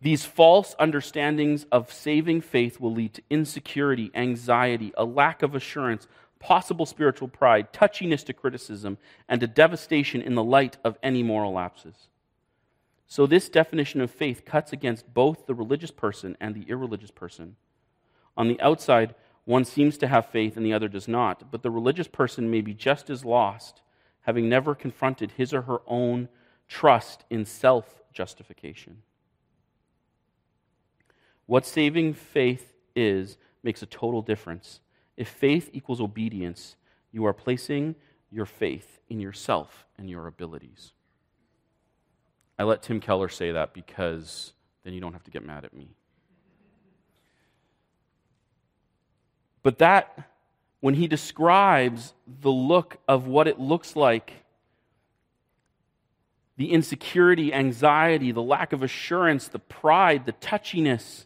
[0.05, 6.07] These false understandings of saving faith will lead to insecurity, anxiety, a lack of assurance,
[6.39, 8.99] possible spiritual pride, touchiness to criticism,
[9.31, 12.09] and a devastation in the light of any moral lapses.
[13.07, 17.57] So, this definition of faith cuts against both the religious person and the irreligious person.
[18.37, 19.15] On the outside,
[19.47, 22.61] one seems to have faith and the other does not, but the religious person may
[22.61, 23.81] be just as lost,
[24.25, 26.29] having never confronted his or her own
[26.69, 28.99] trust in self justification.
[31.47, 34.81] What saving faith is makes a total difference.
[35.17, 36.77] If faith equals obedience,
[37.13, 37.95] you are placing
[38.31, 40.93] your faith in yourself and your abilities.
[42.59, 44.53] I let Tim Keller say that because
[44.85, 45.89] then you don't have to get mad at me.
[49.63, 50.31] But that,
[50.81, 54.45] when he describes the look of what it looks like,
[56.57, 61.25] the insecurity, anxiety, the lack of assurance, the pride, the touchiness,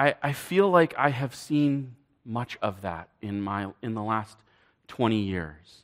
[0.00, 4.38] I, I feel like I have seen much of that in, my, in the last
[4.88, 5.82] 20 years.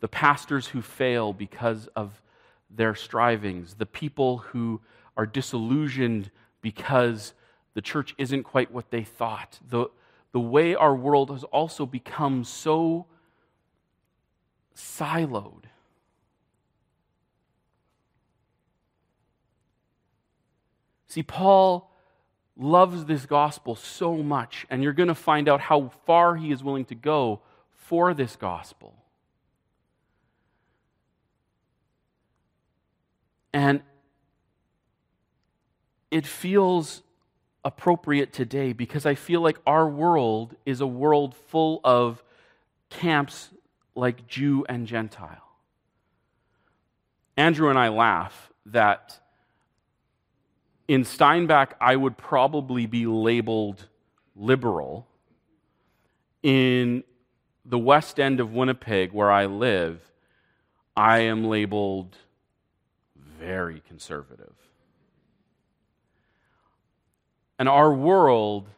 [0.00, 2.20] The pastors who fail because of
[2.68, 4.82] their strivings, the people who
[5.16, 7.32] are disillusioned because
[7.72, 9.86] the church isn't quite what they thought, the,
[10.32, 13.06] the way our world has also become so
[14.76, 15.64] siloed.
[21.06, 21.90] See, Paul
[22.56, 26.64] loves this gospel so much, and you're going to find out how far he is
[26.64, 27.40] willing to go
[27.74, 28.94] for this gospel.
[33.52, 33.82] And
[36.10, 37.02] it feels
[37.64, 42.22] appropriate today because I feel like our world is a world full of
[42.90, 43.50] camps
[43.94, 45.42] like Jew and Gentile.
[47.36, 49.20] Andrew and I laugh that
[50.88, 53.88] in Steinbach, I would probably be labeled
[54.34, 55.06] liberal.
[56.42, 57.02] In
[57.64, 60.00] the west end of Winnipeg, where I live,
[60.96, 62.16] I am labeled
[63.40, 64.54] very conservative.
[67.58, 68.68] And our world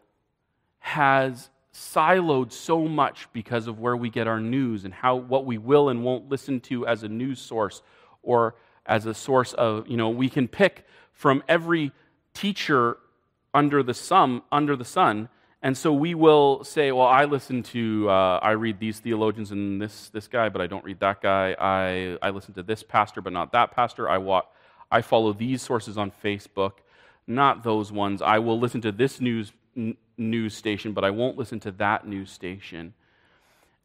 [0.79, 5.59] has siloed so much because of where we get our news and how what we
[5.59, 7.83] will and won't listen to as a news source
[8.23, 8.55] or
[8.87, 10.87] as a source of, you know, we can pick
[11.19, 11.91] from every
[12.33, 12.97] teacher
[13.53, 15.29] under the sun, under the sun.
[15.61, 19.83] And so we will say, well, I listen to, uh, I read these theologians and
[19.83, 21.57] this, this guy, but I don't read that guy.
[21.59, 24.09] I, I listen to this pastor, but not that pastor.
[24.09, 24.55] I, walk,
[24.93, 26.75] I follow these sources on Facebook,
[27.27, 28.23] not those ones.
[28.23, 32.07] I will listen to this news, n- news station, but I won't listen to that
[32.07, 32.95] news station.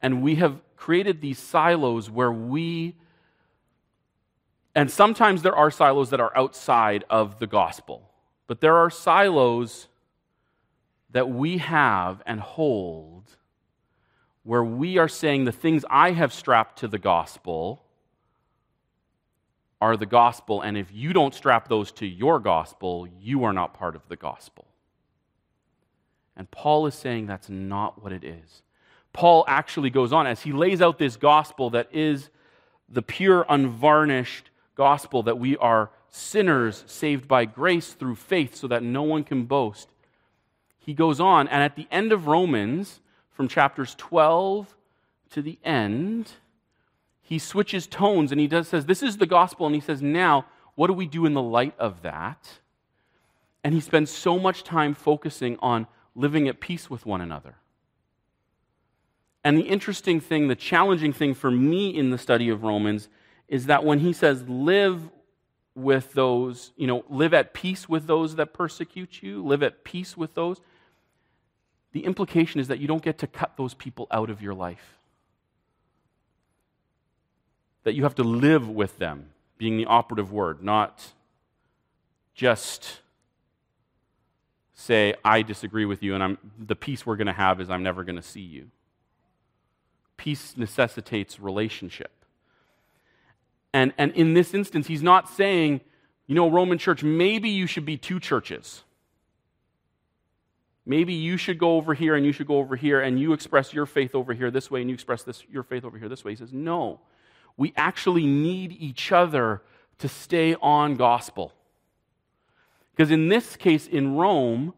[0.03, 2.95] And we have created these silos where we,
[4.75, 8.09] and sometimes there are silos that are outside of the gospel,
[8.47, 9.87] but there are silos
[11.11, 13.37] that we have and hold
[14.43, 17.83] where we are saying the things I have strapped to the gospel
[19.79, 23.73] are the gospel, and if you don't strap those to your gospel, you are not
[23.73, 24.65] part of the gospel.
[26.35, 28.63] And Paul is saying that's not what it is.
[29.11, 32.29] Paul actually goes on as he lays out this gospel that is
[32.89, 38.83] the pure, unvarnished gospel that we are sinners saved by grace through faith so that
[38.83, 39.89] no one can boast
[40.85, 42.99] he goes on, and at the end of Romans,
[43.31, 44.75] from chapters 12
[45.31, 46.33] to the end,
[47.21, 49.65] he switches tones and he does, says, This is the gospel.
[49.65, 50.45] And he says, Now,
[50.75, 52.59] what do we do in the light of that?
[53.63, 57.55] And he spends so much time focusing on living at peace with one another.
[59.41, 63.07] And the interesting thing, the challenging thing for me in the study of Romans
[63.47, 65.09] is that when he says live
[65.75, 70.15] with those, you know, live at peace with those that persecute you, live at peace
[70.15, 70.61] with those,
[71.91, 74.97] the implication is that you don't get to cut those people out of your life.
[77.83, 81.13] That you have to live with them, being the operative word, not
[82.33, 82.99] just
[84.73, 87.83] say, I disagree with you, and I'm, the peace we're going to have is I'm
[87.83, 88.69] never going to see you.
[90.17, 92.22] Peace necessitates relationship.
[93.73, 95.81] And, and in this instance, he's not saying,
[96.27, 98.83] you know, Roman church, maybe you should be two churches.
[100.85, 103.73] Maybe you should go over here and you should go over here and you express
[103.73, 106.23] your faith over here this way and you express this, your faith over here this
[106.23, 106.31] way.
[106.31, 106.99] He says, no.
[107.55, 109.61] We actually need each other
[109.99, 111.53] to stay on gospel.
[112.95, 114.73] Because in this case, in Rome,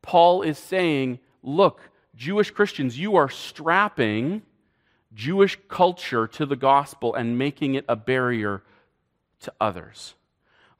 [0.00, 4.42] Paul is saying, look, Jewish Christians, you are strapping
[5.14, 8.62] Jewish culture to the gospel and making it a barrier
[9.40, 10.14] to others.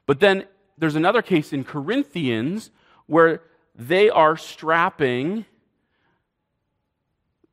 [0.05, 0.45] But then
[0.77, 2.71] there's another case in Corinthians
[3.05, 3.41] where
[3.75, 5.45] they are strapping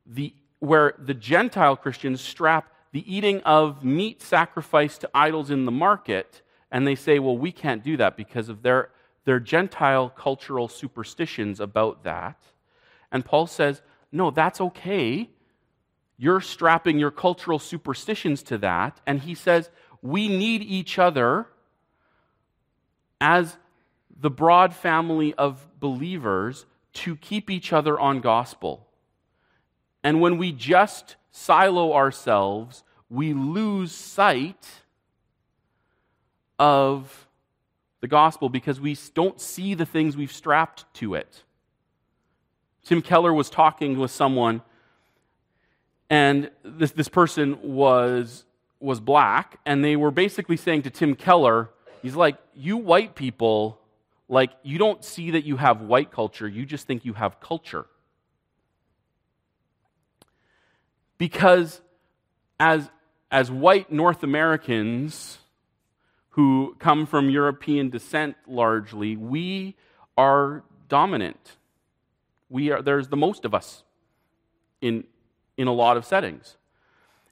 [0.05, 5.71] the where the Gentile Christians strap the eating of meat sacrificed to idols in the
[5.71, 8.89] market, and they say, well, we can't do that because of their,
[9.25, 12.41] their Gentile cultural superstitions about that.
[13.11, 15.29] And Paul says, no, that's okay.
[16.21, 19.01] You're strapping your cultural superstitions to that.
[19.07, 19.71] And he says,
[20.03, 21.47] we need each other
[23.19, 23.57] as
[24.19, 28.85] the broad family of believers to keep each other on gospel.
[30.03, 34.67] And when we just silo ourselves, we lose sight
[36.59, 37.27] of
[37.99, 41.41] the gospel because we don't see the things we've strapped to it.
[42.85, 44.61] Tim Keller was talking with someone,
[46.11, 48.43] and this, this person was,
[48.81, 51.69] was black, and they were basically saying to Tim Keller,
[52.01, 53.79] he's like, You white people
[54.27, 57.85] like you don't see that you have white culture, you just think you have culture.
[61.17, 61.79] Because
[62.59, 62.89] as,
[63.31, 65.37] as white North Americans
[66.31, 69.77] who come from European descent largely, we
[70.17, 71.57] are dominant.
[72.49, 73.83] We are, there's the most of us
[74.81, 75.05] in,
[75.61, 76.57] in a lot of settings.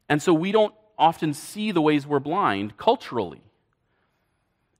[0.08, 3.42] And so we don't often see the ways we're blind culturally.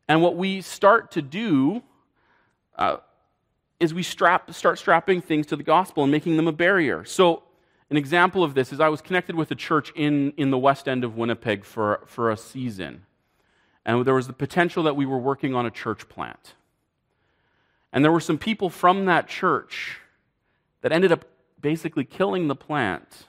[0.08, 1.84] And what we start to do
[2.78, 2.98] uh,
[3.80, 7.06] is we strap, start strapping things to the gospel and making them a barrier.
[7.06, 7.44] So,
[7.92, 10.88] an example of this is I was connected with a church in, in the west
[10.88, 13.04] end of Winnipeg for, for a season.
[13.84, 16.54] And there was the potential that we were working on a church plant.
[17.92, 19.98] And there were some people from that church
[20.82, 21.26] that ended up
[21.60, 23.28] basically killing the plant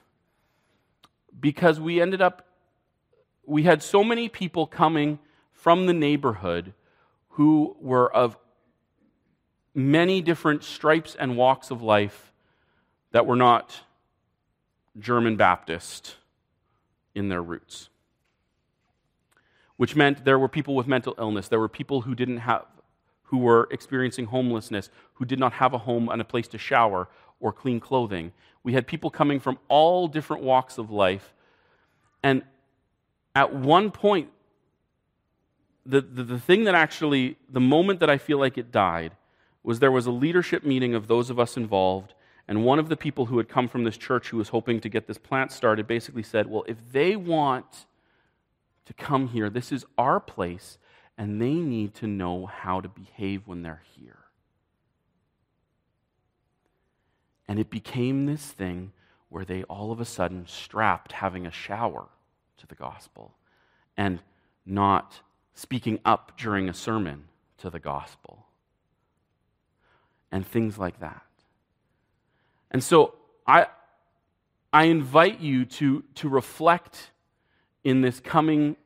[1.38, 2.46] because we ended up,
[3.46, 5.18] we had so many people coming
[5.52, 6.72] from the neighborhood
[7.30, 8.36] who were of
[9.74, 12.32] many different stripes and walks of life
[13.12, 13.80] that were not
[14.98, 16.16] German Baptist
[17.14, 17.88] in their roots.
[19.76, 22.66] Which meant there were people with mental illness, there were people who didn't have
[23.30, 27.08] who were experiencing homelessness, who did not have a home and a place to shower
[27.38, 28.32] or clean clothing.
[28.62, 31.32] We had people coming from all different walks of life.
[32.22, 32.42] And
[33.34, 34.28] at one point,
[35.86, 39.12] the, the, the thing that actually, the moment that I feel like it died,
[39.62, 42.14] was there was a leadership meeting of those of us involved,
[42.48, 44.88] and one of the people who had come from this church who was hoping to
[44.88, 47.86] get this plant started basically said, Well, if they want
[48.86, 50.78] to come here, this is our place,
[51.16, 54.19] and they need to know how to behave when they're here.
[57.50, 58.92] And it became this thing
[59.28, 62.06] where they all of a sudden strapped having a shower
[62.58, 63.34] to the gospel
[63.96, 64.20] and
[64.64, 65.22] not
[65.52, 67.24] speaking up during a sermon
[67.58, 68.46] to the gospel
[70.30, 71.26] and things like that.
[72.70, 73.14] And so
[73.48, 73.66] I,
[74.72, 77.10] I invite you to, to reflect
[77.82, 78.76] in this coming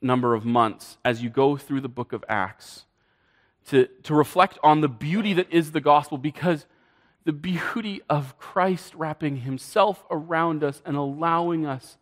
[0.00, 2.86] number of months as you go through the book of Acts
[3.66, 6.64] to, to reflect on the beauty that is the gospel because
[7.24, 11.96] the beauty of Christ wrapping himself around us and allowing us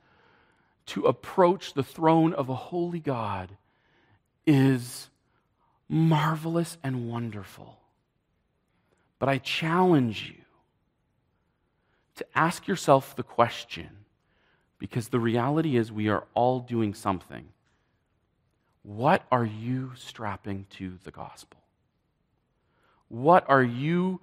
[0.87, 3.57] to approach the throne of a holy God
[4.47, 5.09] is
[5.89, 7.79] marvelous and wonderful.
[9.19, 10.43] But I challenge you
[12.17, 13.89] to ask yourself the question,
[14.79, 17.49] because the reality is we are all doing something.
[18.83, 21.61] What are you strapping to the gospel?
[23.09, 24.21] What are you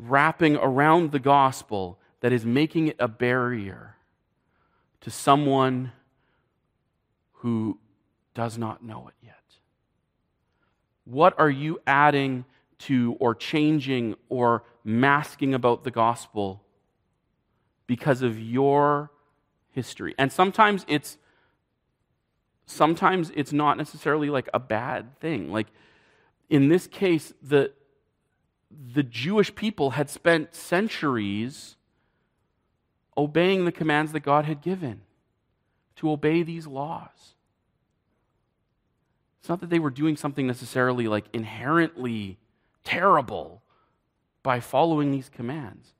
[0.00, 3.96] wrapping around the gospel that is making it a barrier
[5.02, 5.92] to someone
[7.32, 7.78] who
[8.34, 9.36] does not know it yet?
[11.04, 12.44] What are you adding
[12.80, 16.62] to or changing or masking about the gospel
[17.86, 19.10] because of your
[19.70, 20.14] history?
[20.18, 21.18] And sometimes it's
[22.64, 25.50] sometimes it's not necessarily like a bad thing.
[25.52, 25.66] Like
[26.48, 27.72] in this case, the
[28.70, 31.76] the Jewish people had spent centuries
[33.16, 35.02] obeying the commands that God had given
[35.96, 37.34] to obey these laws.
[39.40, 42.38] It's not that they were doing something necessarily like inherently
[42.84, 43.62] terrible
[44.42, 45.94] by following these commands.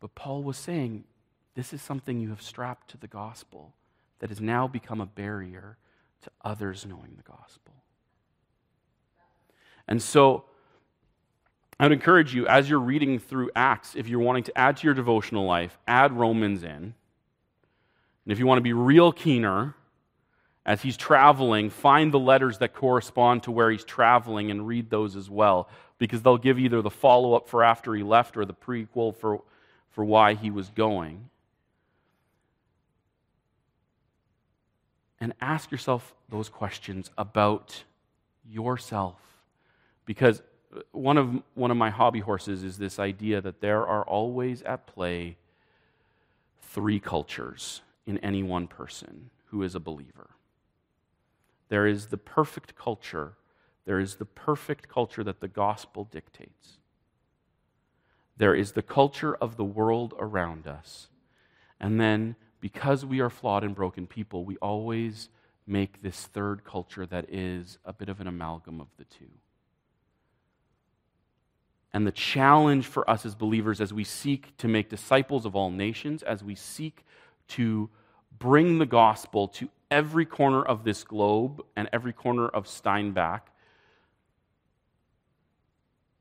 [0.00, 1.04] But Paul was saying,
[1.54, 3.74] this is something you have strapped to the gospel
[4.18, 5.78] that has now become a barrier
[6.22, 7.74] to others knowing the gospel.
[9.88, 10.44] And so,
[11.78, 14.84] I would encourage you, as you're reading through Acts, if you're wanting to add to
[14.84, 16.70] your devotional life, add Romans in.
[16.70, 16.94] And
[18.32, 19.74] if you want to be real keener,
[20.64, 25.14] as he's traveling, find the letters that correspond to where he's traveling and read those
[25.14, 25.68] as well,
[25.98, 29.42] because they'll give either the follow up for after he left or the prequel for,
[29.90, 31.28] for why he was going.
[35.20, 37.84] And ask yourself those questions about
[38.48, 39.20] yourself.
[40.04, 40.42] Because
[40.92, 44.86] one of, one of my hobby horses is this idea that there are always at
[44.86, 45.36] play
[46.60, 50.30] three cultures in any one person who is a believer.
[51.68, 53.34] There is the perfect culture,
[53.84, 56.78] there is the perfect culture that the gospel dictates.
[58.36, 61.08] There is the culture of the world around us.
[61.80, 65.28] And then, because we are flawed and broken people, we always
[65.66, 69.30] make this third culture that is a bit of an amalgam of the two.
[71.96, 75.70] And the challenge for us as believers as we seek to make disciples of all
[75.70, 77.06] nations, as we seek
[77.48, 77.88] to
[78.38, 83.48] bring the gospel to every corner of this globe and every corner of Steinbach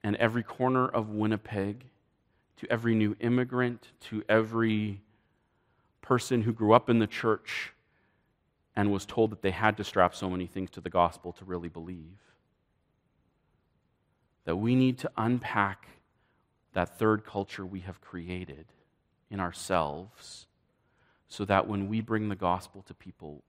[0.01, 1.83] and every corner of Winnipeg,
[2.55, 5.01] to every new immigrant, to every
[6.01, 7.73] person who grew up in the church
[8.77, 11.43] and was told that they had to strap so many things to the gospel to
[11.43, 12.34] really believe
[14.45, 15.87] that we need to unpack
[16.73, 18.65] that third culture we have created
[19.29, 20.45] in ourselves
[21.27, 23.43] so that when we bring the gospel to people,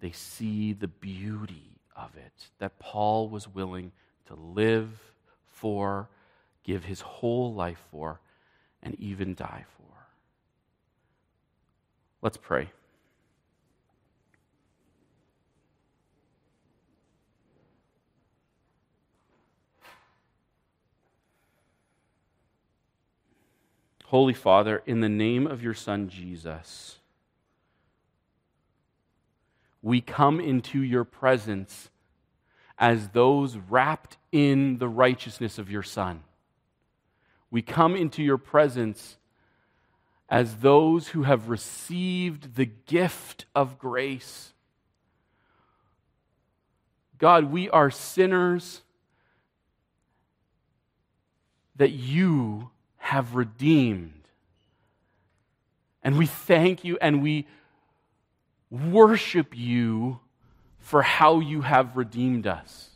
[0.00, 3.92] they see the beauty of it that Paul was willing
[4.26, 4.90] to live
[5.46, 6.08] for,
[6.62, 8.20] give his whole life for,
[8.82, 9.84] and even die for.
[12.22, 12.70] Let's pray.
[24.08, 26.96] Holy Father, in the name of your Son Jesus,
[29.82, 31.90] we come into your presence
[32.78, 36.22] as those wrapped in the righteousness of your Son.
[37.50, 39.18] We come into your presence
[40.30, 44.54] as those who have received the gift of grace.
[47.18, 48.80] God, we are sinners
[51.76, 52.70] that you
[53.08, 54.28] have redeemed.
[56.02, 57.46] And we thank you and we
[58.70, 60.20] worship you
[60.78, 62.90] for how you have redeemed us.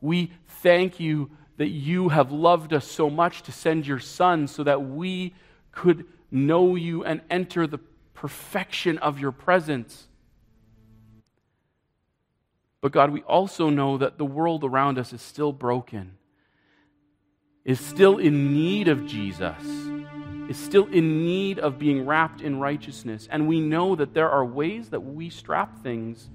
[0.00, 0.30] We
[0.62, 4.80] thank you that you have loved us so much to send your Son so that
[4.80, 5.34] we
[5.72, 7.80] could know you and enter the
[8.14, 10.06] perfection of your presence.
[12.80, 16.12] But God, we also know that the world around us is still broken,
[17.70, 19.54] is still in need of Jesus,
[20.48, 23.28] is still in need of being wrapped in righteousness.
[23.30, 26.28] And we know that there are ways that we strap things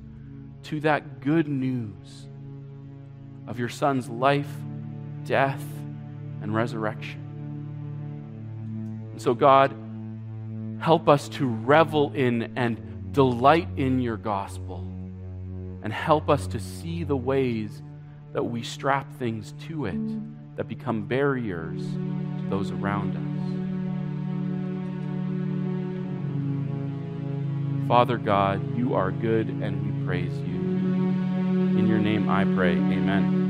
[0.63, 2.27] to that good news
[3.47, 4.47] of your Son's life,
[5.25, 5.61] death,
[6.41, 7.19] and resurrection.
[9.11, 9.75] And so, God,
[10.79, 14.87] help us to revel in and delight in your gospel
[15.83, 17.81] and help us to see the ways
[18.31, 19.99] that we strap things to it
[20.55, 23.21] that become barriers to those around us.
[27.87, 30.55] Father God, you are good and we praise you.
[31.77, 32.71] In your name I pray.
[32.71, 33.44] Amen.